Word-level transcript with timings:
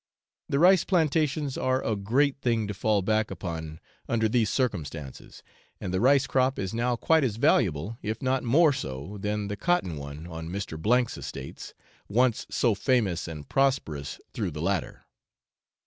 The 0.49 0.57
rice 0.57 0.83
plantations 0.83 1.59
are 1.59 1.83
a 1.85 1.95
great 1.95 2.41
thing 2.41 2.67
to 2.67 2.73
fall 2.73 3.03
back 3.03 3.29
upon 3.29 3.79
under 4.09 4.27
these 4.27 4.49
circumstances, 4.49 5.43
and 5.79 5.93
the 5.93 6.01
rice 6.01 6.25
crop 6.25 6.57
is 6.57 6.73
now 6.73 6.95
quite 6.95 7.23
as 7.23 7.35
valuable, 7.35 7.99
if 8.01 8.19
not 8.19 8.43
more 8.43 8.73
so, 8.73 9.19
than 9.19 9.47
the 9.47 9.55
cotton 9.55 9.97
one 9.97 10.25
on 10.25 10.49
Mr. 10.49 10.75
's 11.07 11.17
estates, 11.19 11.75
once 12.09 12.47
so 12.49 12.73
famous 12.73 13.27
and 13.27 13.47
prosperous 13.47 14.19
through 14.33 14.49
the 14.49 14.59
latter. 14.63 15.03